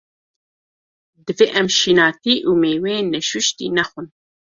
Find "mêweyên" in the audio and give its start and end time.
2.61-3.05